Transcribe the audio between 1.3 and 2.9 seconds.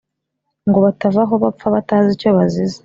bapfa batazi icyo bazize.